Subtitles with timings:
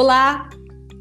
[0.00, 0.48] Olá,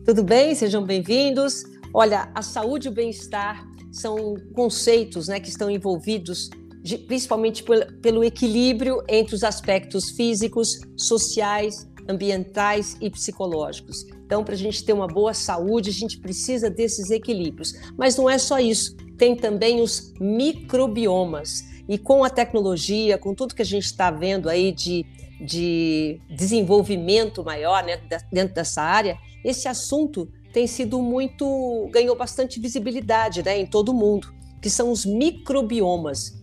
[0.04, 0.56] tudo bem?
[0.56, 1.64] Sejam bem-vindos.
[1.94, 6.50] Olha, a saúde e o bem-estar são conceitos né, que estão envolvidos
[6.82, 7.64] de, principalmente
[8.02, 14.04] pelo equilíbrio entre os aspectos físicos, sociais, ambientais e psicológicos.
[14.26, 17.74] Então, para a gente ter uma boa saúde, a gente precisa desses equilíbrios.
[17.96, 21.64] Mas não é só isso, tem também os microbiomas.
[21.88, 25.06] E com a tecnologia, com tudo que a gente está vendo aí de,
[25.40, 28.00] de desenvolvimento maior né,
[28.32, 31.90] dentro dessa área, esse assunto tem sido muito.
[31.92, 36.38] ganhou bastante visibilidade né, em todo o mundo, que são os microbiomas.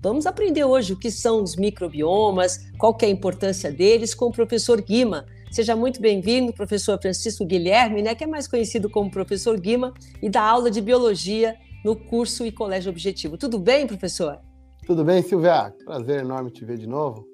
[0.00, 4.26] Vamos aprender hoje o que são os microbiomas, qual que é a importância deles, com
[4.26, 5.26] o professor Guima.
[5.50, 10.30] Seja muito bem-vindo, professor Francisco Guilherme, né, que é mais conhecido como professor Guima, e
[10.30, 13.36] dá aula de biologia no curso e colégio objetivo.
[13.36, 14.38] Tudo bem, professor?
[14.86, 15.74] Tudo bem, Silvia?
[15.84, 17.27] Prazer enorme te ver de novo.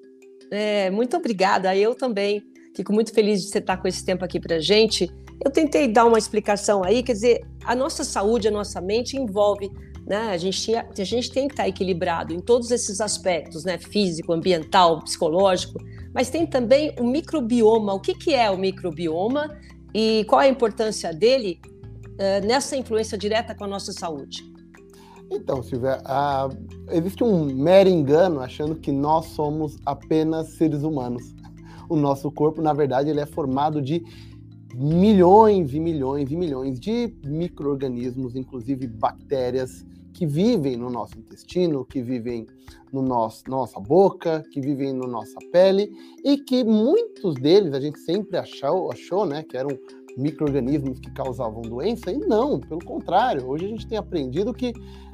[0.55, 1.75] É, muito obrigada.
[1.77, 2.43] Eu também
[2.75, 5.11] fico muito feliz de você estar com esse tempo aqui para gente.
[5.45, 9.69] Eu tentei dar uma explicação aí, quer dizer, a nossa saúde, a nossa mente envolve,
[10.07, 10.31] né?
[10.31, 13.79] A gente, a gente tem que estar equilibrado em todos esses aspectos, né?
[13.79, 15.79] Físico, ambiental, psicológico,
[16.15, 17.93] mas tem também o microbioma.
[17.93, 19.59] O que, que é o microbioma
[19.93, 24.54] e qual a importância dele uh, nessa influência direta com a nossa saúde?
[25.35, 26.01] Então, Silvia,
[26.91, 31.35] existe um mero engano achando que nós somos apenas seres humanos.
[31.89, 34.03] O nosso corpo, na verdade, ele é formado de
[34.75, 42.01] milhões e milhões e milhões de micro-organismos, inclusive bactérias, que vivem no nosso intestino, que
[42.01, 42.47] vivem
[42.93, 45.91] no nossa boca, que vivem na no nossa pele
[46.25, 49.71] e que muitos deles a gente sempre achou, achou né, que eram
[50.17, 54.73] micro-organismos que causavam doença, e não, pelo contrário, hoje a gente tem aprendido que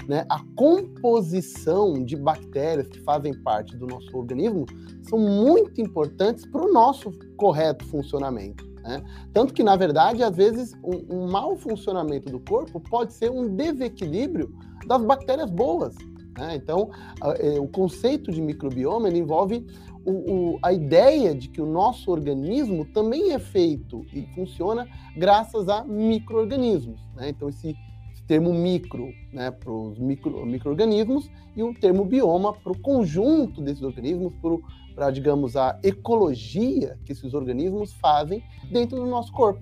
[0.09, 4.67] né, a composição de bactérias que fazem parte do nosso organismo
[5.03, 8.69] são muito importantes para o nosso correto funcionamento.
[8.83, 9.03] Né?
[9.33, 13.55] Tanto que, na verdade, às vezes, um, um mau funcionamento do corpo pode ser um
[13.55, 14.55] desequilíbrio
[14.87, 15.95] das bactérias boas.
[16.37, 16.57] Né?
[16.57, 16.91] Então,
[17.39, 19.67] é, o conceito de microbioma envolve
[20.05, 24.87] o, o, a ideia de que o nosso organismo também é feito e funciona
[25.17, 27.01] graças a micro-organismos.
[27.15, 27.29] Né?
[27.31, 27.77] Então, esse,
[28.31, 33.83] termo micro né, para os micro, micro-organismos e o termo bioma para o conjunto desses
[33.83, 34.33] organismos,
[34.95, 38.41] para, digamos, a ecologia que esses organismos fazem
[38.71, 39.61] dentro do nosso corpo.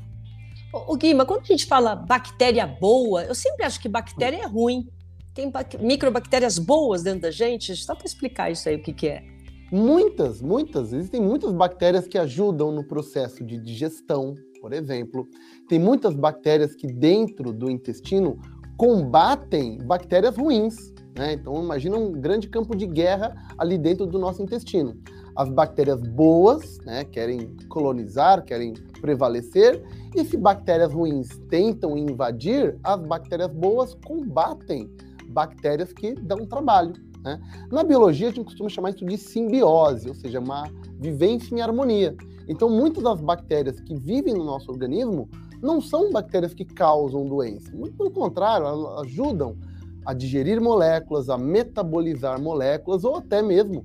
[0.87, 4.87] O Guima, quando a gente fala bactéria boa, eu sempre acho que bactéria é ruim.
[5.33, 7.75] Tem microbactérias boas dentro da gente?
[7.75, 9.25] Só para explicar isso aí, o que, que é.
[9.73, 10.93] Muitas, muitas.
[10.93, 15.27] Existem muitas bactérias que ajudam no processo de digestão, por exemplo.
[15.71, 18.39] Tem muitas bactérias que dentro do intestino
[18.79, 20.95] combatem bactérias ruins.
[21.17, 21.33] Né?
[21.33, 24.97] Então, imagina um grande campo de guerra ali dentro do nosso intestino.
[25.37, 29.83] As bactérias boas né, querem colonizar, querem prevalecer,
[30.15, 34.89] e se bactérias ruins tentam invadir, as bactérias boas combatem
[35.29, 36.95] bactérias que dão trabalho.
[37.23, 37.41] Né?
[37.71, 42.17] Na biologia, a gente costuma chamar isso de simbiose, ou seja, uma vivência em harmonia.
[42.49, 45.29] Então, muitas das bactérias que vivem no nosso organismo
[45.63, 47.71] não são bactérias que causam doença.
[47.75, 49.57] Muito pelo contrário, elas ajudam
[50.05, 53.85] a digerir moléculas, a metabolizar moléculas ou até mesmo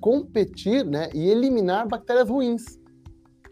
[0.00, 2.78] competir né, e eliminar bactérias ruins.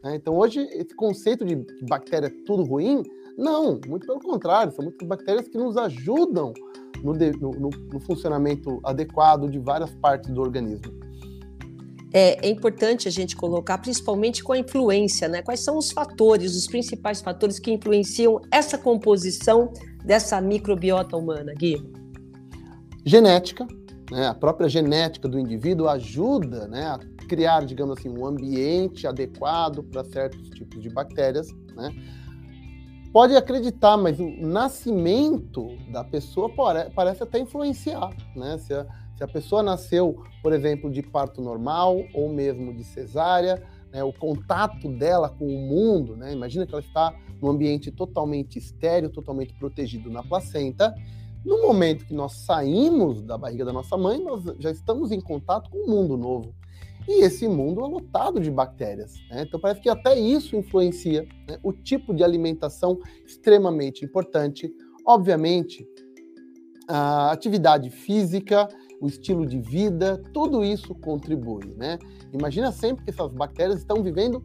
[0.05, 0.17] Né?
[0.17, 1.57] Então, hoje, esse conceito de
[1.89, 3.03] bactéria é tudo ruim,
[3.37, 6.53] não, muito pelo contrário, são muitas bactérias que nos ajudam
[7.03, 10.93] no, no, no funcionamento adequado de várias partes do organismo.
[12.13, 15.41] É, é, importante a gente colocar, principalmente com a influência, né?
[15.41, 19.73] Quais são os fatores, os principais fatores que influenciam essa composição
[20.05, 21.83] dessa microbiota humana, Gui?
[23.05, 23.67] Genética,
[24.11, 24.27] né?
[24.27, 30.05] A própria genética do indivíduo ajuda, né, a criar, digamos assim, um ambiente adequado para
[30.05, 31.91] certos tipos de bactérias, né?
[33.13, 36.51] pode acreditar, mas o nascimento da pessoa
[36.95, 38.57] parece até influenciar, né?
[38.59, 38.87] Se a,
[39.23, 44.13] se a pessoa nasceu, por exemplo, de parto normal ou mesmo de cesárea, né, o
[44.13, 46.33] contato dela com o mundo, né?
[46.33, 50.93] Imagina que ela está num ambiente totalmente estéreo, totalmente protegido na placenta.
[51.45, 55.71] No momento que nós saímos da barriga da nossa mãe, nós já estamos em contato
[55.71, 56.53] com um mundo novo.
[57.07, 59.15] E esse mundo é lotado de bactérias.
[59.31, 59.43] Né?
[59.43, 61.59] Então parece que até isso influencia né?
[61.63, 64.73] o tipo de alimentação extremamente importante.
[65.07, 65.87] Obviamente,
[66.89, 68.69] a atividade física,
[69.03, 71.75] o estilo de vida, tudo isso contribui.
[71.77, 71.99] Né?
[72.33, 74.45] Imagina sempre que essas bactérias estão vivendo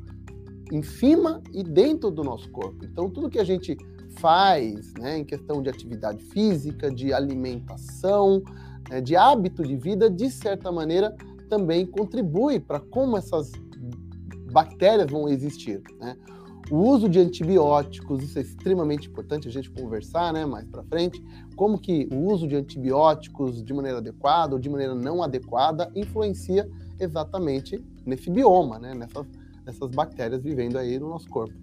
[0.71, 2.83] em cima e dentro do nosso corpo.
[2.83, 3.77] Então, tudo que a gente
[4.18, 8.42] faz né, em questão de atividade física, de alimentação,
[8.89, 11.15] né, de hábito de vida, de certa maneira,
[11.48, 13.51] também contribui para como essas
[14.51, 15.83] bactérias vão existir.
[16.00, 16.18] Né?
[16.69, 21.23] O uso de antibióticos, isso é extremamente importante a gente conversar, né, mais para frente,
[21.55, 26.69] como que o uso de antibióticos de maneira adequada ou de maneira não adequada influencia
[26.99, 29.25] exatamente nesse bioma, né, nessas,
[29.65, 31.53] nessas bactérias vivendo aí no nosso corpo.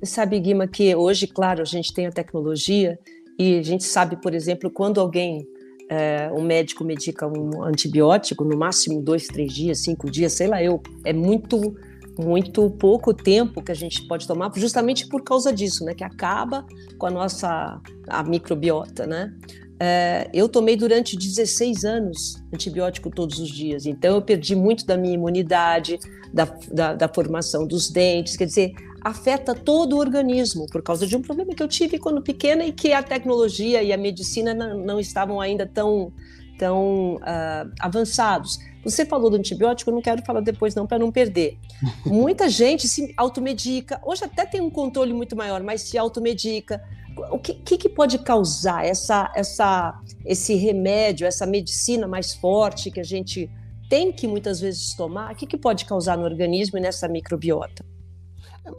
[0.00, 2.98] Você sabe, Guima, que hoje, claro, a gente tem a tecnologia
[3.36, 5.44] e a gente sabe, por exemplo, quando alguém,
[5.88, 10.62] é, um médico medica um antibiótico, no máximo dois, três dias, cinco dias, sei lá,
[10.62, 11.76] eu, é muito
[12.18, 15.94] muito pouco tempo que a gente pode tomar, justamente por causa disso, né?
[15.94, 16.66] Que acaba
[16.98, 19.32] com a nossa a microbiota, né?
[19.80, 24.96] É, eu tomei durante 16 anos antibiótico todos os dias, então eu perdi muito da
[24.96, 26.00] minha imunidade,
[26.34, 31.16] da, da, da formação dos dentes, quer dizer, afeta todo o organismo por causa de
[31.16, 34.78] um problema que eu tive quando pequena e que a tecnologia e a medicina não,
[34.78, 36.12] não estavam ainda tão,
[36.58, 38.58] tão uh, avançados.
[38.90, 41.58] Você falou do antibiótico, eu não quero falar depois não para não perder.
[42.06, 44.00] Muita gente se automedica.
[44.04, 46.82] Hoje até tem um controle muito maior, mas se automedica.
[47.30, 53.00] O que, que, que pode causar essa, essa, esse remédio, essa medicina mais forte que
[53.00, 53.50] a gente
[53.88, 55.32] tem que muitas vezes tomar?
[55.32, 57.84] O que, que pode causar no organismo e nessa microbiota?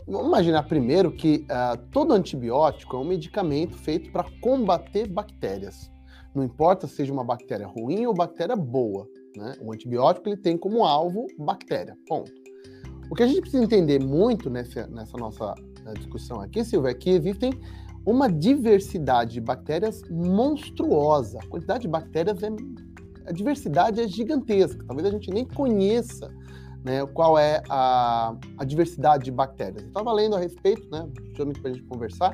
[0.08, 5.92] Vamos imaginar primeiro que uh, todo antibiótico é um medicamento feito para combater bactérias.
[6.34, 9.08] Não importa se seja uma bactéria ruim ou bactéria boa.
[9.36, 9.56] Né?
[9.62, 12.32] O antibiótico ele tem como alvo bactéria, ponto.
[13.10, 15.56] O que a gente precisa entender muito nessa, nessa nossa
[15.86, 17.52] eh, discussão aqui, Silvia, é que existem
[18.06, 21.40] uma diversidade de bactérias monstruosa.
[21.40, 22.50] A quantidade de bactérias é.
[23.26, 24.84] A diversidade é gigantesca.
[24.88, 26.34] Talvez a gente nem conheça
[26.84, 29.84] né, qual é a, a diversidade de bactérias.
[29.84, 32.32] Eu estava lendo a respeito, né, justamente para a gente conversar,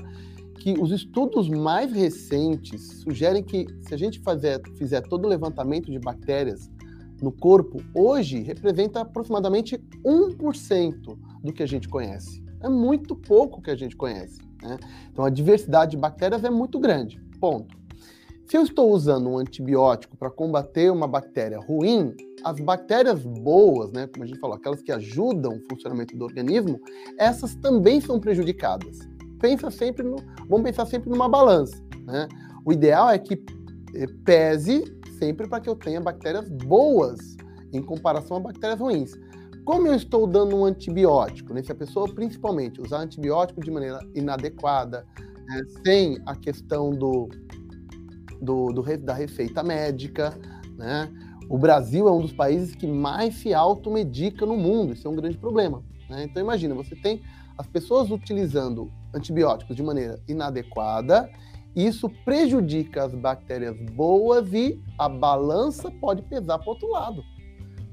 [0.60, 5.92] que os estudos mais recentes sugerem que se a gente fazer, fizer todo o levantamento
[5.92, 6.70] de bactérias
[7.22, 12.44] no corpo, hoje representa aproximadamente 1% do que a gente conhece.
[12.62, 14.40] É muito pouco que a gente conhece.
[14.62, 14.78] Né?
[15.12, 17.22] Então a diversidade de bactérias é muito grande.
[17.40, 17.76] Ponto.
[18.48, 24.06] Se eu estou usando um antibiótico para combater uma bactéria ruim, as bactérias boas, né,
[24.06, 26.80] como a gente falou, aquelas que ajudam o funcionamento do organismo,
[27.18, 29.00] essas também são prejudicadas.
[29.40, 31.76] Pensa sempre no, vamos pensar sempre numa balança.
[32.04, 32.28] Né?
[32.64, 33.34] O ideal é que
[33.96, 34.84] eh, pese
[35.18, 37.36] sempre para que eu tenha bactérias boas
[37.74, 39.12] em comparação a bactérias ruins.
[39.64, 44.00] Como eu estou dando um antibiótico, né, se a pessoa principalmente usar antibiótico de maneira
[44.14, 45.06] inadequada,
[45.48, 47.30] né, sem a questão do,
[48.42, 50.38] do, do, da receita médica,
[50.78, 51.12] né,
[51.50, 55.16] o Brasil é um dos países que mais se automedica no mundo, isso é um
[55.16, 55.84] grande problema.
[56.10, 56.24] Né?
[56.24, 57.22] Então imagina, você tem
[57.58, 61.30] as pessoas utilizando antibióticos de maneira inadequada
[61.75, 67.24] isso prejudica as bactérias boas e a balança pode pesar para o outro lado.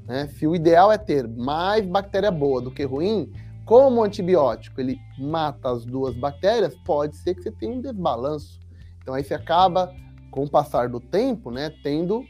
[0.06, 0.28] Né?
[0.28, 3.32] Se o ideal é ter mais bactéria boa do que ruim,
[3.64, 8.60] como o antibiótico ele mata as duas bactérias, pode ser que você tenha um desbalanço.
[9.00, 9.92] Então aí você acaba,
[10.30, 12.20] com o passar do tempo, né, tendo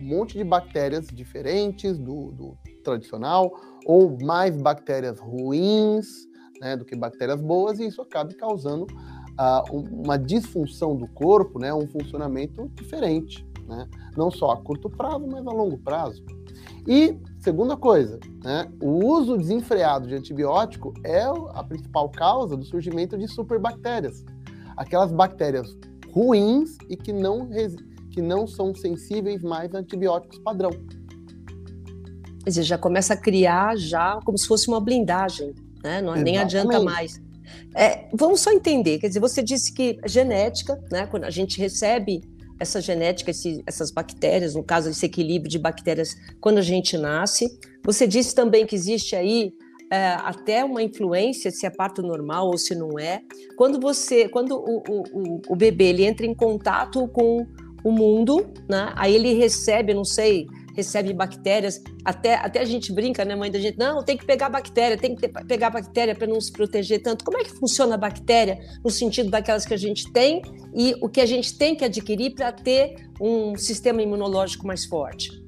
[0.00, 3.52] um monte de bactérias diferentes do, do tradicional,
[3.86, 6.06] ou mais bactérias ruins
[6.60, 8.86] né, do que bactérias boas, e isso acaba causando
[9.38, 13.88] uh, uma disfunção do corpo, né, um funcionamento diferente, né?
[14.16, 16.22] não só a curto prazo, mas a longo prazo.
[16.86, 23.16] E, segunda coisa, né, o uso desenfreado de antibiótico é a principal causa do surgimento
[23.16, 24.24] de superbactérias,
[24.76, 25.76] aquelas bactérias
[26.12, 27.48] ruins e que não,
[28.10, 30.70] que não são sensíveis mais a antibióticos padrão.
[30.70, 36.02] Quer dizer, já começa a criar já como se fosse uma blindagem, né?
[36.02, 37.20] Não, nem adianta mais.
[37.74, 42.22] É, vamos só entender, quer dizer, você disse que genética, né, quando a gente recebe
[42.58, 47.58] essa genética, esse, essas bactérias, no caso, esse equilíbrio de bactérias quando a gente nasce.
[47.84, 49.52] Você disse também que existe aí
[49.90, 53.20] é, até uma influência se é parto normal ou se não é.
[53.56, 57.46] Quando você, quando o, o, o bebê ele entra em contato com
[57.82, 61.80] o mundo, né, aí ele recebe, não sei, recebe bactérias.
[62.04, 63.78] Até, até a gente brinca, né, mãe da gente?
[63.78, 67.24] Não, tem que pegar bactéria, tem que ter, pegar bactéria para não se proteger tanto.
[67.24, 70.42] Como é que funciona a bactéria no sentido daquelas que a gente tem
[70.74, 75.43] e o que a gente tem que adquirir para ter um sistema imunológico mais forte?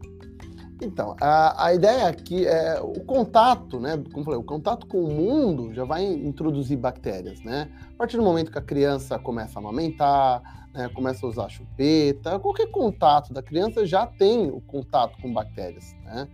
[0.80, 4.02] Então, a, a ideia aqui é o contato, né?
[4.12, 7.71] Como falei, o contato com o mundo já vai introduzir bactérias, né?
[7.95, 12.38] A partir do momento que a criança começa a amamentar, né, começa a usar chupeta,
[12.38, 16.28] qualquer contato da criança já tem o contato com bactérias, né?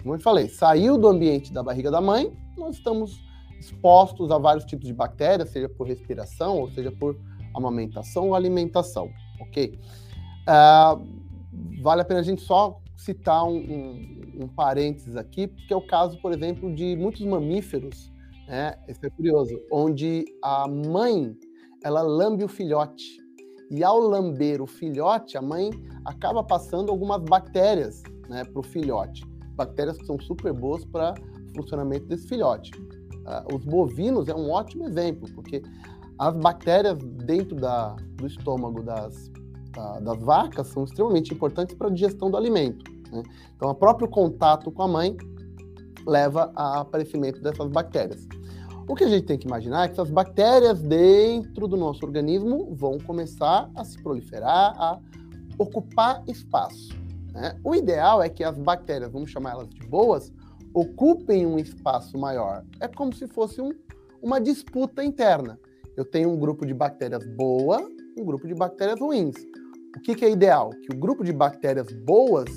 [0.00, 3.20] Como eu falei, saiu do ambiente da barriga da mãe, nós estamos
[3.58, 7.18] expostos a vários tipos de bactérias, seja por respiração, ou seja por
[7.52, 9.76] amamentação ou alimentação, ok?
[10.42, 15.76] Uh, vale a pena a gente só citar um, um, um parênteses aqui, porque é
[15.76, 18.12] o caso, por exemplo, de muitos mamíferos
[18.48, 18.74] né?
[18.88, 21.36] Isso é curioso, onde a mãe
[21.84, 23.18] ela lambe o filhote
[23.70, 25.70] e ao lamber o filhote, a mãe
[26.06, 29.22] acaba passando algumas bactérias né, para o filhote.
[29.54, 31.14] Bactérias que são super boas para
[31.54, 32.70] funcionamento desse filhote.
[32.80, 35.62] Uh, os bovinos é um ótimo exemplo, porque
[36.18, 39.30] as bactérias dentro da, do estômago das,
[39.72, 42.84] da, das vacas são extremamente importantes para a digestão do alimento.
[43.12, 43.22] Né?
[43.56, 45.16] Então, o próprio contato com a mãe
[46.06, 48.26] leva ao aparecimento dessas bactérias.
[48.88, 52.74] O que a gente tem que imaginar é que essas bactérias dentro do nosso organismo
[52.74, 54.98] vão começar a se proliferar, a
[55.58, 56.96] ocupar espaço.
[57.32, 57.58] Né?
[57.62, 60.32] O ideal é que as bactérias, vamos chamar elas de boas,
[60.72, 62.64] ocupem um espaço maior.
[62.80, 63.72] É como se fosse um,
[64.22, 65.58] uma disputa interna.
[65.94, 67.86] Eu tenho um grupo de bactérias boa,
[68.20, 69.34] um grupo de bactérias ruins.
[69.96, 70.70] O que, que é ideal?
[70.70, 72.50] Que o grupo de bactérias boas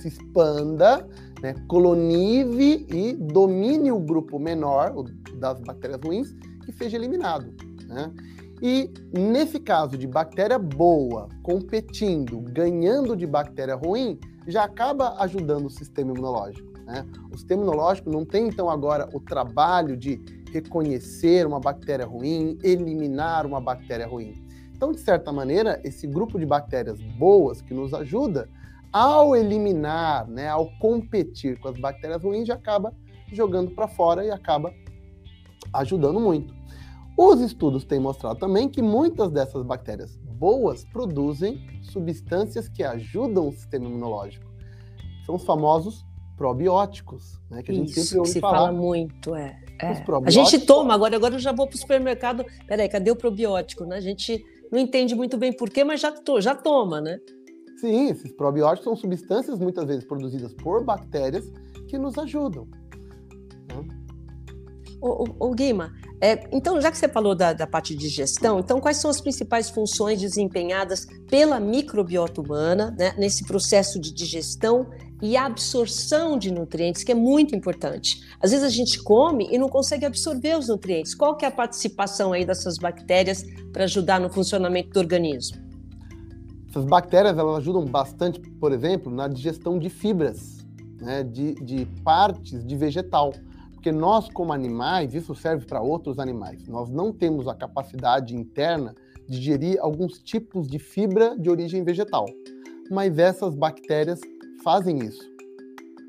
[0.00, 1.06] se expanda
[1.42, 5.04] né, colonize e domine o grupo menor o,
[5.38, 6.34] das bactérias ruins
[6.64, 7.52] que seja eliminado.
[7.86, 8.12] Né?
[8.62, 15.70] E nesse caso de bactéria boa competindo, ganhando de bactéria ruim, já acaba ajudando o
[15.70, 16.72] sistema imunológico.
[16.86, 17.04] Né?
[17.32, 20.16] O sistema imunológico não tem então agora o trabalho de
[20.56, 24.34] reconhecer uma bactéria ruim, eliminar uma bactéria ruim.
[24.74, 28.48] Então, de certa maneira, esse grupo de bactérias boas que nos ajuda
[28.92, 32.94] ao eliminar, né, ao competir com as bactérias ruins, já acaba
[33.32, 34.72] jogando para fora e acaba
[35.72, 36.54] ajudando muito.
[37.16, 43.52] Os estudos têm mostrado também que muitas dessas bactérias boas produzem substâncias que ajudam o
[43.52, 44.46] sistema imunológico.
[45.24, 46.04] São os famosos
[46.36, 48.58] probióticos, né, que a gente Isso, sempre ouve se falar.
[48.58, 49.58] fala muito, é.
[49.80, 50.02] É.
[50.24, 53.84] A gente toma, agora, agora eu já vou para o supermercado, peraí, cadê o probiótico?
[53.84, 53.96] Né?
[53.96, 57.18] A gente não entende muito bem porquê, mas já, to, já toma, né?
[57.78, 61.44] Sim, esses probióticos são substâncias muitas vezes produzidas por bactérias
[61.88, 62.66] que nos ajudam.
[63.68, 63.86] Né?
[65.00, 68.96] O, Guima, é, então já que você falou da, da parte de digestão, então quais
[68.96, 74.88] são as principais funções desempenhadas pela microbiota humana né, nesse processo de digestão
[75.22, 78.20] e absorção de nutrientes, que é muito importante.
[78.40, 81.14] Às vezes a gente come e não consegue absorver os nutrientes.
[81.14, 85.64] Qual que é a participação aí dessas bactérias para ajudar no funcionamento do organismo?
[86.68, 90.58] Essas bactérias elas ajudam bastante, por exemplo, na digestão de fibras,
[91.00, 93.32] né, de, de partes de vegetal.
[93.72, 98.94] Porque nós, como animais, isso serve para outros animais, nós não temos a capacidade interna
[99.26, 102.26] de digerir alguns tipos de fibra de origem vegetal.
[102.90, 104.20] Mas essas bactérias
[104.66, 105.22] fazem isso.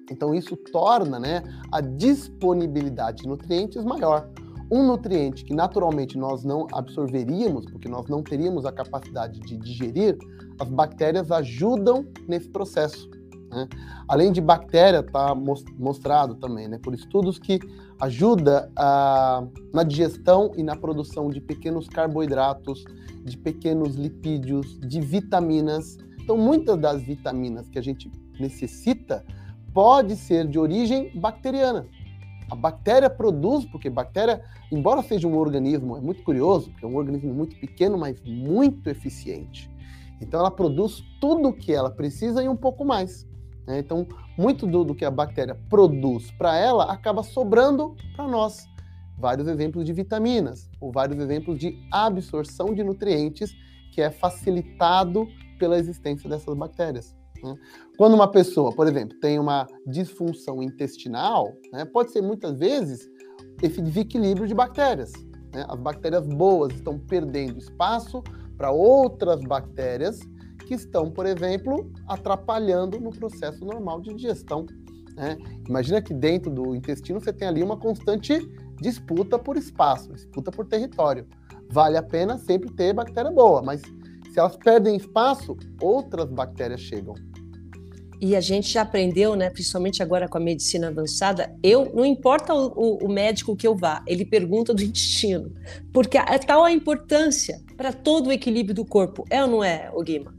[0.09, 4.27] Então, isso torna né, a disponibilidade de nutrientes maior
[4.71, 10.17] um nutriente que naturalmente nós não absorveríamos, porque nós não teríamos a capacidade de digerir,
[10.59, 13.09] as bactérias ajudam nesse processo.
[13.49, 13.69] Né?
[14.09, 17.59] Além de bactéria, está mostrado também né, por estudos que
[18.01, 22.83] ajuda a, na digestão e na produção de pequenos carboidratos,
[23.23, 25.97] de pequenos lipídios, de vitaminas.
[26.19, 29.23] Então, muitas das vitaminas que a gente necessita
[29.73, 31.87] pode ser de origem bacteriana.
[32.49, 34.41] A bactéria produz, porque bactéria,
[34.71, 38.89] embora seja um organismo, é muito curioso, porque é um organismo muito pequeno, mas muito
[38.89, 39.69] eficiente.
[40.21, 43.27] Então ela produz tudo o que ela precisa e um pouco mais.
[43.67, 43.79] Né?
[43.79, 48.65] Então, muito do, do que a bactéria produz para ela acaba sobrando para nós.
[49.17, 53.53] Vários exemplos de vitaminas, ou vários exemplos de absorção de nutrientes,
[53.91, 55.27] que é facilitado
[55.59, 57.15] pela existência dessas bactérias.
[57.43, 57.55] Né?
[57.97, 63.09] Quando uma pessoa, por exemplo, tem uma disfunção intestinal, né, pode ser muitas vezes
[63.61, 65.11] esse desequilíbrio de bactérias.
[65.53, 65.65] Né?
[65.67, 68.23] As bactérias boas estão perdendo espaço
[68.55, 70.19] para outras bactérias
[70.65, 74.65] que estão, por exemplo, atrapalhando no processo normal de digestão.
[75.15, 75.37] Né?
[75.67, 78.39] Imagina que dentro do intestino você tem ali uma constante
[78.79, 81.25] disputa por espaço, disputa por território.
[81.69, 83.81] Vale a pena sempre ter bactéria boa, mas
[84.37, 87.15] se elas perdem espaço, outras bactérias chegam.
[88.21, 92.53] E a gente já aprendeu, né, principalmente agora com a medicina avançada, eu não importa
[92.53, 95.51] o, o, o médico que eu vá, ele pergunta do intestino,
[95.91, 99.91] porque é tal a importância para todo o equilíbrio do corpo, é ou não é,
[100.03, 100.35] Guima?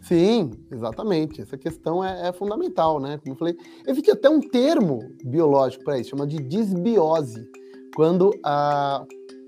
[0.00, 1.42] Sim, exatamente.
[1.42, 3.18] Essa questão é, é, fundamental, né?
[3.18, 3.56] Como eu falei,
[3.86, 7.46] existe até um termo biológico para isso, chama de disbiose.
[7.94, 9.04] Quando a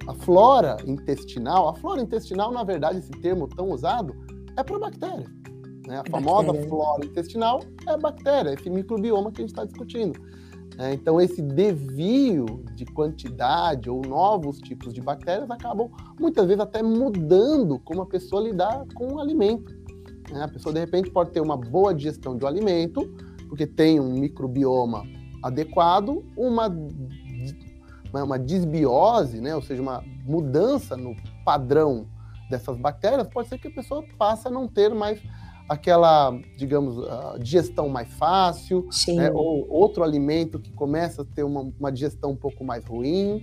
[0.06, 4.14] a flora intestinal, a flora intestinal, na verdade, esse termo tão usado
[4.56, 5.26] é para bactéria.
[5.86, 5.96] Né?
[5.98, 6.68] A é famosa bactéria.
[6.68, 10.20] flora intestinal é a bactéria, esse microbioma que a gente está discutindo.
[10.76, 16.82] É, então, esse desvio de quantidade ou novos tipos de bactérias acabam muitas vezes até
[16.82, 19.72] mudando como a pessoa lidar com o alimento.
[20.32, 20.42] Né?
[20.42, 23.08] A pessoa, de repente, pode ter uma boa digestão de um alimento,
[23.48, 25.04] porque tem um microbioma
[25.44, 26.68] adequado, uma
[28.22, 32.06] uma desbiose, né, ou seja, uma mudança no padrão
[32.48, 35.20] dessas bactérias, pode ser que a pessoa passe a não ter mais
[35.68, 36.96] aquela, digamos,
[37.40, 42.36] digestão mais fácil, né, ou outro alimento que começa a ter uma, uma digestão um
[42.36, 43.42] pouco mais ruim.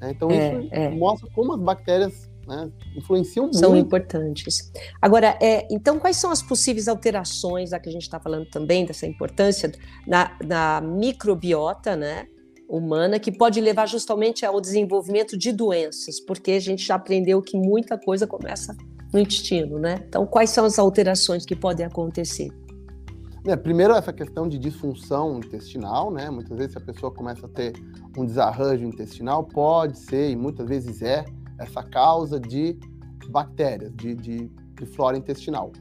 [0.00, 0.10] Né?
[0.10, 0.90] Então, é, isso é.
[0.90, 3.58] mostra como as bactérias né, influenciam muito.
[3.58, 4.72] São importantes.
[5.00, 8.84] Agora, é, então, quais são as possíveis alterações, já que a gente está falando também
[8.84, 9.70] dessa importância
[10.06, 12.26] na, na microbiota, né?
[12.70, 17.56] Humana que pode levar justamente ao desenvolvimento de doenças, porque a gente já aprendeu que
[17.56, 18.76] muita coisa começa
[19.12, 20.04] no intestino, né?
[20.08, 22.48] Então, quais são as alterações que podem acontecer?
[23.44, 26.30] É, primeiro, essa questão de disfunção intestinal, né?
[26.30, 27.72] Muitas vezes, se a pessoa começa a ter
[28.16, 31.24] um desarranjo intestinal, pode ser, e muitas vezes é,
[31.58, 32.78] essa causa de
[33.28, 35.72] bactérias, de, de, de flora intestinal.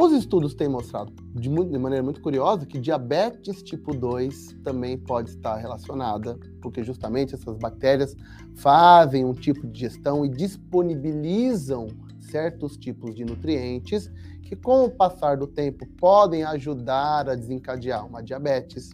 [0.00, 4.96] Os estudos têm mostrado, de, muito, de, maneira muito curiosa, que diabetes tipo 2 também
[4.96, 8.14] pode estar relacionada, porque justamente essas bactérias
[8.54, 11.88] fazem um tipo de digestão e disponibilizam
[12.20, 14.08] certos tipos de nutrientes
[14.44, 18.90] que, com o passar do tempo, podem ajudar a desencadear uma diabetes.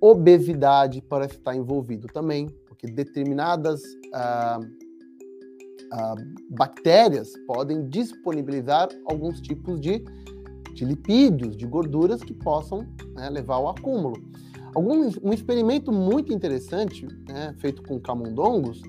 [0.00, 3.82] Obesidade parece estar envolvido também, porque determinadas
[4.14, 4.58] ah,
[5.92, 6.14] ah,
[6.50, 10.04] bactérias podem disponibilizar alguns tipos de,
[10.72, 14.22] de lipídios, de gorduras que possam né, levar ao acúmulo.
[14.74, 18.82] Algum, um experimento muito interessante, né, feito com camundongos,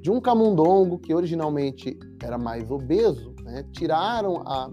[0.00, 4.70] de um camundongo que originalmente era mais obeso, né, tiraram a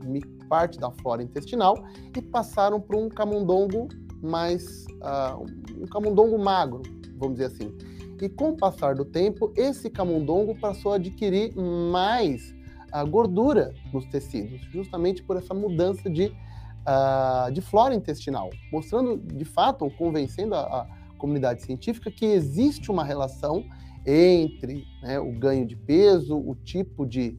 [0.50, 1.75] parte da flora intestinal
[2.15, 3.88] e passaram para um camundongo
[4.22, 5.44] mais uh,
[5.82, 6.82] um camundongo magro,
[7.17, 7.75] vamos dizer assim.
[8.22, 12.55] E com o passar do tempo, esse camundongo passou a adquirir mais
[12.93, 19.45] uh, gordura nos tecidos, justamente por essa mudança de, uh, de flora intestinal, mostrando de
[19.45, 23.65] fato, ou convencendo a, a comunidade científica que existe uma relação
[24.06, 27.38] entre né, o ganho de peso, o tipo de,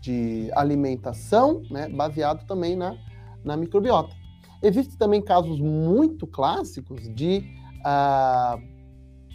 [0.00, 2.96] de alimentação, né, baseado também na,
[3.44, 4.14] na microbiota.
[4.62, 7.44] Existem também casos muito clássicos de,
[7.80, 8.73] uh,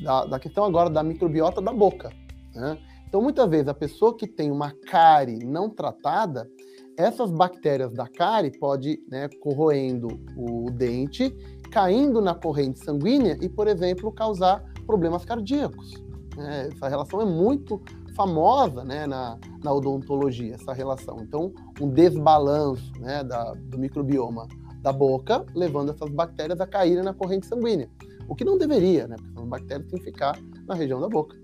[0.01, 2.11] da, da, questão agora da microbiota da boca.
[2.53, 2.77] Né?
[3.07, 6.49] Então, muitas vezes, a pessoa que tem uma cárie não tratada,
[6.97, 10.07] essas bactérias da cárie podem, né, corroendo
[10.37, 11.33] o dente,
[11.71, 15.93] caindo na corrente sanguínea e, por exemplo, causar problemas cardíacos.
[16.35, 16.69] Né?
[16.73, 17.81] Essa relação é muito
[18.15, 21.17] famosa né, na, na, odontologia, essa relação.
[21.21, 24.47] Então, um desbalanço né, da, do microbioma
[24.81, 27.89] da boca, levando essas bactérias a caírem na corrente sanguínea.
[28.29, 29.15] O que não deveria, né?
[29.17, 31.35] Porque as bactérias têm que ficar na região da boca.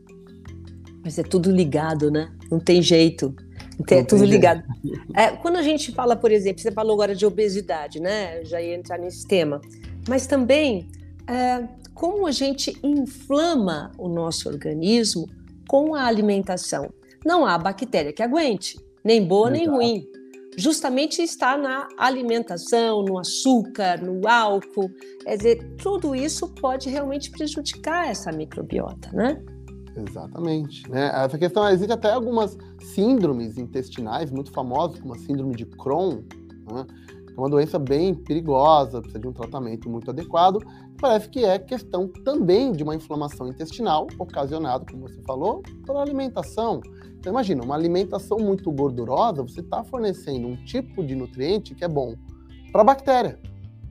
[1.04, 2.32] Mas é tudo ligado, né?
[2.50, 3.36] Não tem jeito.
[3.90, 4.64] É tudo ligado.
[5.14, 8.44] É, quando a gente fala, por exemplo, você falou agora de obesidade, né?
[8.46, 9.60] Já ia entrar nesse tema.
[10.08, 10.88] Mas também
[11.28, 15.28] é, como a gente inflama o nosso organismo
[15.68, 16.90] com a alimentação.
[17.26, 20.08] Não há bactéria que aguente, nem boa nem ruim.
[20.58, 24.90] Justamente está na alimentação, no açúcar, no álcool.
[25.24, 29.44] Quer dizer, tudo isso pode realmente prejudicar essa microbiota, né?
[29.96, 30.90] Exatamente.
[30.90, 31.12] Né?
[31.14, 36.22] Essa questão, existe até algumas síndromes intestinais muito famosas, como a síndrome de Crohn,
[36.72, 36.86] né?
[37.36, 40.60] É uma doença bem perigosa, precisa de um tratamento muito adequado.
[41.00, 46.82] Parece que é questão também de uma inflamação intestinal ocasionada, como você falou, pela alimentação.
[47.20, 51.88] Então imagina, uma alimentação muito gordurosa, você está fornecendo um tipo de nutriente que é
[51.88, 52.16] bom
[52.72, 53.40] para a bactéria.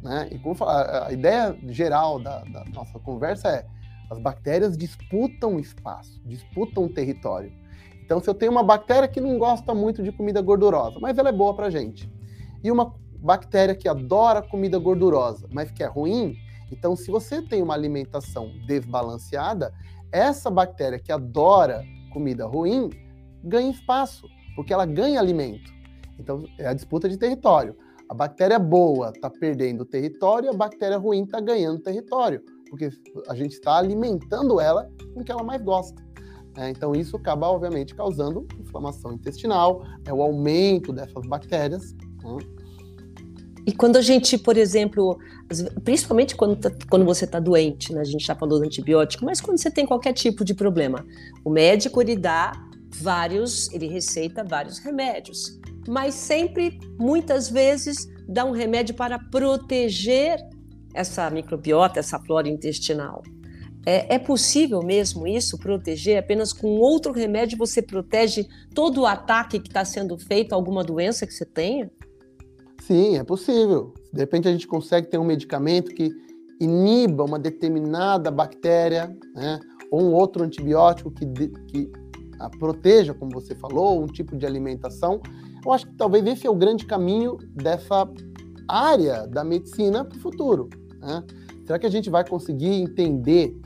[0.03, 0.29] Né?
[0.33, 3.67] E como a, ideia geral da, da nossa conversa é
[4.11, 7.53] as bactérias disputam espaço, disputam território.
[8.05, 11.31] Então, se eu tenho uma bactéria que não gosta muito de comida gordurosa, mas ela
[11.31, 12.11] é boa para gente,
[12.63, 16.37] e uma bactéria que adora comida gordurosa, mas que é ruim.
[16.75, 19.73] Então, se você tem uma alimentação desbalanceada,
[20.11, 22.91] essa bactéria que adora comida ruim
[23.45, 25.73] ganha espaço, porque ela ganha alimento.
[26.19, 27.77] Então, é a disputa de território.
[28.09, 32.91] A bactéria boa está perdendo território, a bactéria ruim está ganhando território, porque
[33.29, 36.03] a gente está alimentando ela com o que ela mais gosta.
[36.57, 41.93] É, então, isso acaba, obviamente, causando inflamação intestinal, é o aumento dessas bactérias.
[42.23, 42.37] Né?
[43.67, 45.19] E quando a gente, por exemplo,
[45.83, 48.01] principalmente quando, tá, quando você está doente, né?
[48.01, 51.05] a gente já falou do antibiótico, mas quando você tem qualquer tipo de problema,
[51.43, 52.53] o médico ele dá
[52.91, 60.39] vários, ele receita vários remédios, mas sempre, muitas vezes, dá um remédio para proteger
[60.93, 63.23] essa microbiota, essa flora intestinal.
[63.87, 66.19] É, é, possível mesmo isso, proteger?
[66.19, 70.83] Apenas com outro remédio você protege todo o ataque que está sendo feito a alguma
[70.83, 71.91] doença que você tenha?
[72.87, 73.95] Sim, é possível.
[74.13, 76.11] De repente a gente consegue ter um medicamento que
[76.61, 79.59] iniba uma determinada bactéria, né?
[79.91, 81.25] ou um outro antibiótico que,
[81.67, 81.91] que
[82.39, 85.23] a proteja, como você falou, um tipo de alimentação.
[85.65, 88.07] Eu acho que talvez esse é o grande caminho dessa
[88.69, 90.69] área da medicina para o futuro.
[91.01, 91.25] Né?
[91.65, 93.57] Será que a gente vai conseguir entender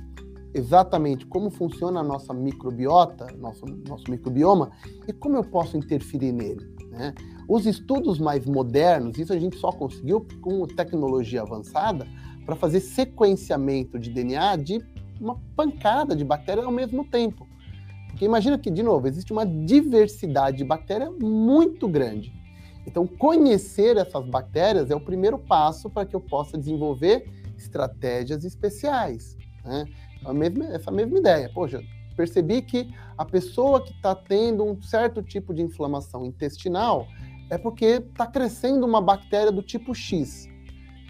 [0.55, 4.71] exatamente como funciona a nossa microbiota, nosso, nosso microbioma,
[5.09, 6.65] e como eu posso interferir nele?
[6.91, 7.13] Né?
[7.49, 12.07] Os estudos mais modernos, isso a gente só conseguiu com tecnologia avançada,
[12.45, 14.85] para fazer sequenciamento de DNA de
[15.21, 17.47] uma pancada de bactérias ao mesmo tempo.
[18.09, 22.33] Porque imagina que, de novo, existe uma diversidade de bactérias muito grande.
[22.87, 29.37] Então, conhecer essas bactérias é o primeiro passo para que eu possa desenvolver estratégias especiais.
[29.63, 29.85] Né?
[30.25, 31.51] A mesma, essa mesma ideia.
[31.53, 31.83] Poxa,
[32.17, 37.07] percebi que a pessoa que está tendo um certo tipo de inflamação intestinal
[37.51, 40.49] é porque está crescendo uma bactéria do tipo X.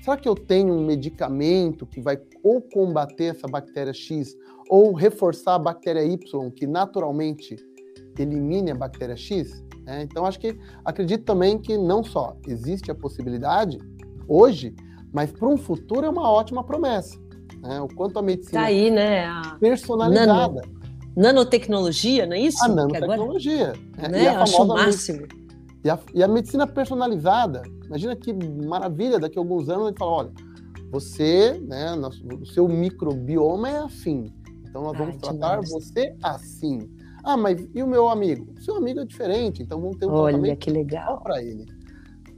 [0.02, 4.34] Será que eu tenho um medicamento que vai ou combater essa bactéria X
[4.68, 7.56] ou reforçar a bactéria Y, que naturalmente
[8.18, 9.64] elimine a bactéria X.
[9.84, 10.02] Né?
[10.02, 13.78] Então, acho que acredito também que não só existe a possibilidade
[14.26, 14.74] hoje,
[15.12, 17.18] mas para um futuro é uma ótima promessa.
[17.62, 17.80] Né?
[17.80, 19.26] O quanto a medicina tá aí, né?
[19.26, 20.26] A personalizada.
[20.26, 20.60] Nano,
[21.16, 22.62] nanotecnologia, não é isso?
[22.64, 23.72] A nanotecnologia.
[23.96, 24.22] Agora, né?
[24.22, 25.26] E a acho o máximo.
[25.88, 27.62] E a, e a medicina personalizada.
[27.86, 30.32] Imagina que maravilha, daqui a alguns anos a gente fala, olha,
[30.90, 31.94] você, né,
[32.38, 34.30] o seu microbioma é assim.
[34.68, 36.90] Então nós vamos Ai, tratar você assim.
[37.24, 38.52] Ah, mas e o meu amigo?
[38.58, 41.64] O seu amigo é diferente, então vamos ter um Olha, tratamento que legal para ele.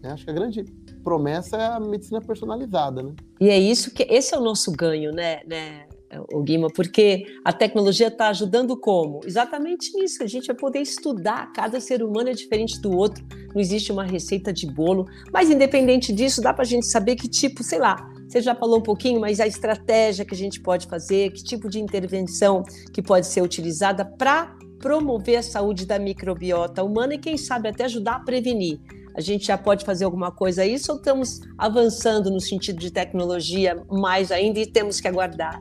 [0.00, 0.64] Eu acho que a grande
[1.02, 3.14] promessa é a medicina personalizada, né?
[3.40, 5.86] E é isso que esse é o nosso ganho, né, né,
[6.32, 9.20] o Guima, porque a tecnologia está ajudando como?
[9.24, 10.22] Exatamente nisso.
[10.22, 11.52] A gente vai poder estudar.
[11.52, 13.24] Cada ser humano é diferente do outro.
[13.54, 15.06] Não existe uma receita de bolo.
[15.32, 18.78] Mas independente disso, dá para a gente saber que tipo, sei lá, você já falou
[18.78, 23.02] um pouquinho, mas a estratégia que a gente pode fazer, que tipo de intervenção que
[23.02, 28.16] pode ser utilizada para promover a saúde da microbiota humana e, quem sabe, até ajudar
[28.16, 28.80] a prevenir.
[29.14, 33.76] A gente já pode fazer alguma coisa aí ou estamos avançando no sentido de tecnologia
[33.90, 35.60] mais ainda e temos que aguardar?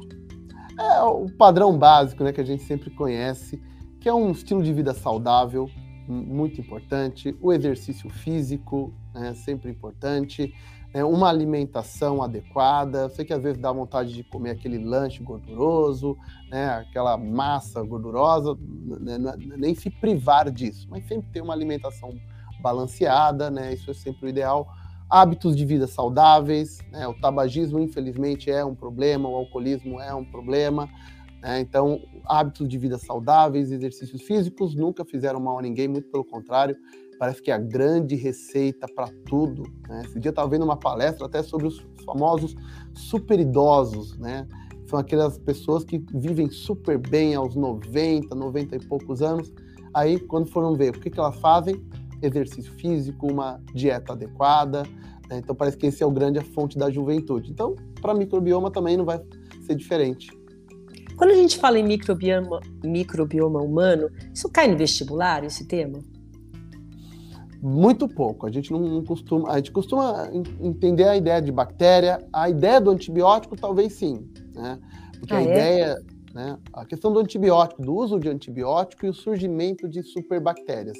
[0.80, 3.62] É o padrão básico né, que a gente sempre conhece,
[4.00, 5.70] que é um estilo de vida saudável,
[6.08, 10.54] muito importante, o exercício físico, é sempre importante,
[10.94, 13.02] é, uma alimentação adequada.
[13.02, 16.18] Eu sei que às vezes dá vontade de comer aquele lanche gorduroso,
[16.50, 18.58] né, aquela massa gordurosa,
[19.02, 19.18] né,
[19.58, 22.18] nem se privar disso, mas sempre ter uma alimentação
[22.62, 24.68] balanceada, né, isso é sempre o ideal.
[25.10, 30.24] Hábitos de vida saudáveis, né, o tabagismo, infelizmente, é um problema, o alcoolismo é um
[30.24, 30.88] problema.
[31.41, 36.24] Né, então, hábitos de vida saudáveis, exercícios físicos nunca fizeram mal a ninguém, muito pelo
[36.24, 36.76] contrário,
[37.17, 39.63] parece que é a grande receita para tudo.
[39.88, 40.04] Né?
[40.06, 42.56] Esse dia eu estava vendo uma palestra até sobre os famosos
[42.93, 44.48] super idosos, né?
[44.88, 49.54] São aquelas pessoas que vivem super bem aos 90, 90 e poucos anos.
[49.93, 51.80] Aí, quando foram ver o que, que elas fazem,
[52.22, 54.84] exercício físico, uma dieta adequada.
[55.30, 55.38] Né?
[55.38, 57.52] Então, parece que esse é o grande a fonte da juventude.
[57.52, 59.22] Então, para microbioma também não vai
[59.66, 60.30] ser diferente.
[61.16, 66.00] Quando a gente fala em microbioma, microbioma humano, isso cai no vestibular, esse tema?
[67.62, 68.48] Muito pouco.
[68.48, 69.52] A gente não costuma.
[69.52, 70.30] A gente costuma
[70.62, 72.26] entender a ideia de bactéria.
[72.32, 74.26] A ideia do antibiótico, talvez sim.
[74.56, 74.80] Né?
[75.20, 75.44] Porque ah, a é?
[75.44, 75.98] ideia.
[76.34, 80.98] Né, a questão do antibiótico, do uso de antibiótico e o surgimento de superbactérias.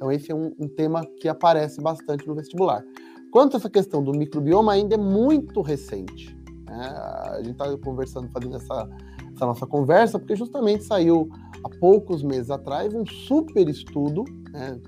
[0.00, 2.82] Então, esse é um, um tema que aparece bastante no vestibular.
[3.30, 6.34] Quanto a essa questão do microbioma, ainda é muito recente.
[6.66, 6.86] Né?
[6.86, 8.88] A gente está conversando, fazendo essa,
[9.34, 11.28] essa nossa conversa, porque justamente saiu
[11.62, 14.80] há poucos meses atrás um super estudo né,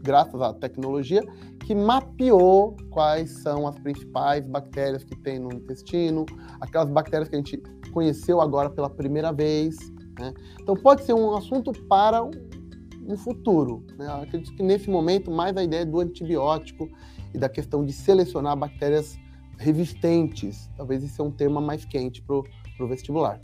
[0.00, 1.24] graças à tecnologia,
[1.66, 6.24] que mapeou quais são as principais bactérias que tem no intestino,
[6.60, 7.60] aquelas bactérias que a gente
[7.92, 9.76] conheceu agora pela primeira vez.
[10.20, 10.32] Né?
[10.60, 12.22] Então, pode ser um assunto para
[13.06, 13.84] um futuro.
[13.98, 14.06] Né?
[14.08, 16.88] Acredito que nesse momento, mais a ideia do antibiótico
[17.34, 19.18] e da questão de selecionar bactérias
[19.58, 20.68] resistentes.
[20.76, 23.40] Talvez esse é um tema mais quente para o vestibular.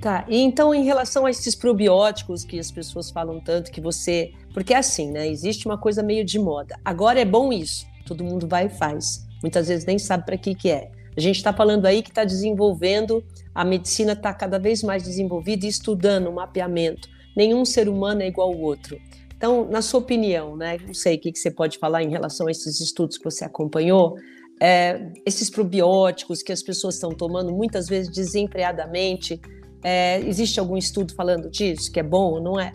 [0.00, 4.32] Tá, e então em relação a esses probióticos que as pessoas falam tanto que você.
[4.52, 5.26] Porque é assim, né?
[5.26, 6.78] Existe uma coisa meio de moda.
[6.84, 9.26] Agora é bom isso, todo mundo vai e faz.
[9.40, 10.90] Muitas vezes nem sabe para que, que é.
[11.16, 13.24] A gente está falando aí que está desenvolvendo,
[13.54, 17.08] a medicina está cada vez mais desenvolvida e estudando o mapeamento.
[17.36, 18.98] Nenhum ser humano é igual ao outro.
[19.36, 20.78] Então, na sua opinião, né?
[20.86, 24.16] Não sei o que, você pode falar em relação a esses estudos que você acompanhou.
[24.60, 29.40] É, esses probióticos que as pessoas estão tomando muitas vezes desempregadamente,
[29.82, 32.72] é, existe algum estudo falando disso, que é bom ou não é?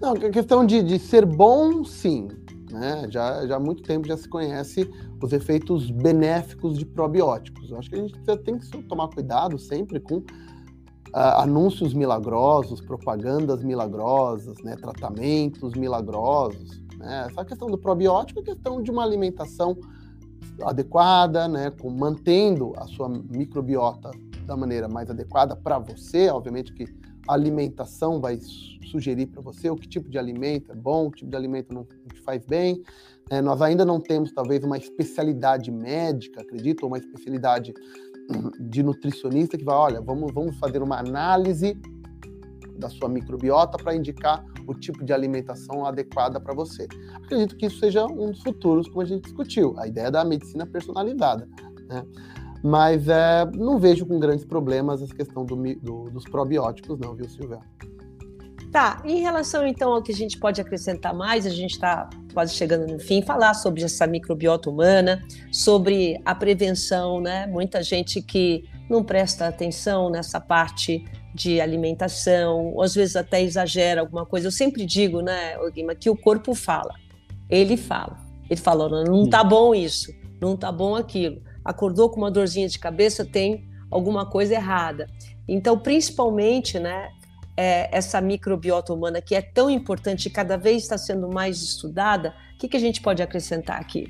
[0.00, 2.28] Não, a questão de, de ser bom, sim.
[2.70, 3.08] Né?
[3.10, 4.88] Já, já há muito tempo já se conhece
[5.22, 7.70] os efeitos benéficos de probióticos.
[7.70, 10.22] Eu acho que a gente tem que tomar cuidado sempre com
[11.14, 16.82] uh, anúncios milagrosos, propagandas milagrosas, né, tratamentos milagrosos.
[16.96, 17.26] Né?
[17.30, 19.76] Essa questão do probiótico é questão de uma alimentação
[20.62, 24.10] adequada, né, com, mantendo a sua microbiota
[24.44, 26.28] da maneira mais adequada para você.
[26.30, 26.84] Obviamente que
[27.28, 28.38] a alimentação vai
[28.90, 31.84] sugerir para você o que tipo de alimento é bom, o tipo de alimento não
[31.84, 32.82] te faz bem.
[33.30, 37.74] É, nós ainda não temos, talvez, uma especialidade médica, acredito, ou uma especialidade
[38.60, 41.76] de nutricionista que vai, olha, vamos, vamos fazer uma análise
[42.78, 46.86] da sua microbiota para indicar o tipo de alimentação adequada para você.
[47.14, 50.66] Acredito que isso seja um dos futuros, como a gente discutiu, a ideia da medicina
[50.66, 51.48] personalizada.
[51.88, 52.04] Né?
[52.62, 57.28] Mas é, não vejo com grandes problemas essa questão do, do, dos probióticos, não, viu,
[57.28, 57.60] Silvia?
[58.70, 62.54] Tá, em relação então ao que a gente pode acrescentar mais, a gente está quase
[62.54, 67.46] chegando no fim, falar sobre essa microbiota humana, sobre a prevenção, né?
[67.46, 71.02] Muita gente que não presta atenção nessa parte
[71.34, 74.48] de alimentação, ou às vezes até exagera alguma coisa.
[74.48, 76.94] Eu sempre digo, né, Guima, que o corpo fala.
[77.48, 78.18] Ele fala.
[78.50, 81.42] Ele fala, não tá bom isso, não tá bom aquilo.
[81.64, 85.06] Acordou com uma dorzinha de cabeça, tem alguma coisa errada.
[85.46, 87.10] Então, principalmente, né,
[87.58, 92.32] é, essa microbiota humana que é tão importante e cada vez está sendo mais estudada,
[92.54, 94.06] o que, que a gente pode acrescentar aqui?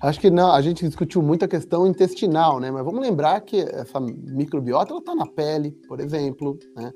[0.00, 2.70] Acho que não, a gente discutiu muito a questão intestinal, né?
[2.70, 6.92] Mas vamos lembrar que essa microbiota está na pele, por exemplo, né?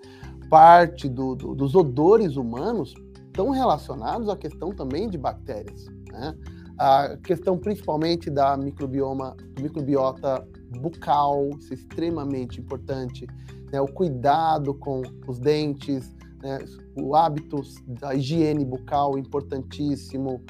[0.49, 2.95] Parte do, do, dos odores humanos
[3.27, 6.35] estão relacionados à questão também de bactérias, né?
[6.79, 10.47] A questão principalmente da microbioma, microbiota
[10.81, 13.27] bucal, isso é extremamente importante
[13.73, 16.59] né, o cuidado com os dentes, né,
[16.97, 20.43] o hábito da higiene bucal importantíssimo,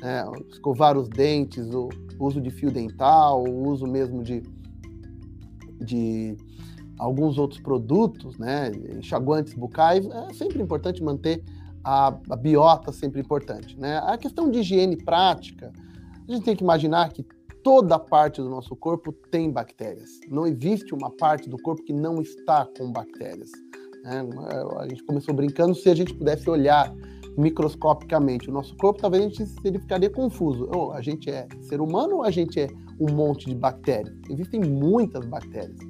[0.00, 4.42] né, escovar os dentes, o uso de fio dental, o uso mesmo de,
[5.80, 6.36] de
[6.98, 11.42] alguns outros produtos, né, enxaguantes bucais, é sempre importante manter
[11.86, 13.78] a, a biota sempre importante.
[13.78, 13.98] Né?
[13.98, 15.72] A questão de higiene prática,
[16.28, 17.24] a gente tem que imaginar que
[17.66, 20.20] toda parte do nosso corpo tem bactérias.
[20.30, 23.50] Não existe uma parte do corpo que não está com bactérias.
[24.04, 24.24] Né?
[24.78, 26.94] A gente começou brincando, se a gente pudesse olhar
[27.36, 30.70] microscopicamente o nosso corpo, talvez a gente ele ficaria confuso.
[30.72, 32.68] Oh, a gente é ser humano ou a gente é
[33.00, 34.14] um monte de bactérias?
[34.30, 35.80] Existem muitas bactérias.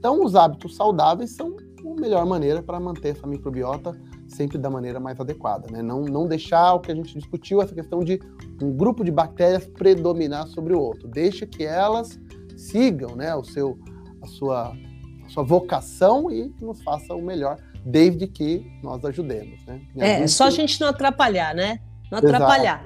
[0.00, 3.96] Então, os hábitos saudáveis são a melhor maneira para manter essa microbiota
[4.30, 5.82] sempre da maneira mais adequada, né?
[5.82, 8.20] Não, não deixar o que a gente discutiu, essa questão de
[8.62, 11.08] um grupo de bactérias predominar sobre o outro.
[11.08, 12.18] Deixa que elas
[12.56, 13.78] sigam, né, o seu,
[14.22, 14.76] a sua,
[15.24, 19.80] a sua vocação e nos faça o melhor, desde que nós ajudemos, né?
[19.98, 21.80] é, só a gente não atrapalhar, né?
[22.10, 22.84] Não atrapalhar.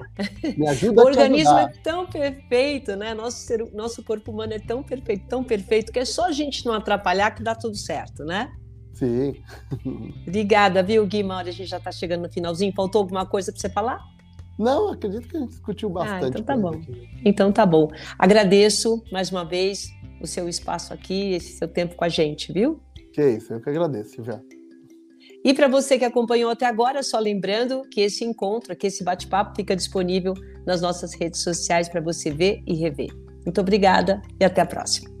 [0.55, 3.13] Me ajuda o organismo é tão perfeito, né?
[3.13, 6.63] Nosso, ser, nosso corpo humano é tão perfeito, tão perfeito, que é só a gente
[6.65, 8.51] não atrapalhar que dá tudo certo, né?
[8.95, 9.35] Sim.
[10.27, 11.37] Obrigada, viu, Guima?
[11.37, 12.73] A gente já está chegando no finalzinho.
[12.73, 13.99] Faltou alguma coisa para você falar?
[14.57, 16.23] Não, acredito que a gente discutiu bastante.
[16.23, 16.69] Ah, então tá bom.
[16.69, 17.09] Aqui.
[17.23, 17.89] Então tá bom.
[18.17, 19.89] Agradeço mais uma vez
[20.21, 22.79] o seu espaço aqui, esse seu tempo com a gente, viu?
[23.13, 24.41] Que isso, eu que agradeço, Silvia.
[25.43, 29.55] E para você que acompanhou até agora, só lembrando que esse encontro, que esse bate-papo
[29.55, 30.33] fica disponível
[30.65, 33.13] nas nossas redes sociais para você ver e rever.
[33.45, 35.14] Muito obrigada e até a próxima.